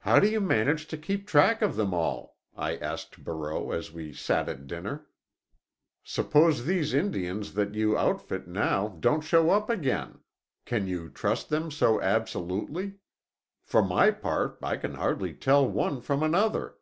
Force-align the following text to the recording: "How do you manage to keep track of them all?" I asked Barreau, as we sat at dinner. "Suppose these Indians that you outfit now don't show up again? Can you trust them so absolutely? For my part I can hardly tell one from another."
"How 0.00 0.20
do 0.20 0.28
you 0.28 0.42
manage 0.42 0.88
to 0.88 0.98
keep 0.98 1.26
track 1.26 1.62
of 1.62 1.74
them 1.74 1.94
all?" 1.94 2.36
I 2.54 2.76
asked 2.76 3.24
Barreau, 3.24 3.70
as 3.70 3.90
we 3.90 4.12
sat 4.12 4.46
at 4.46 4.66
dinner. 4.66 5.06
"Suppose 6.04 6.66
these 6.66 6.92
Indians 6.92 7.54
that 7.54 7.74
you 7.74 7.96
outfit 7.96 8.46
now 8.46 8.88
don't 8.88 9.22
show 9.22 9.48
up 9.48 9.70
again? 9.70 10.20
Can 10.66 10.86
you 10.86 11.08
trust 11.08 11.48
them 11.48 11.70
so 11.70 11.98
absolutely? 12.02 12.96
For 13.62 13.82
my 13.82 14.10
part 14.10 14.58
I 14.62 14.76
can 14.76 14.96
hardly 14.96 15.32
tell 15.32 15.66
one 15.66 16.02
from 16.02 16.22
another." 16.22 16.76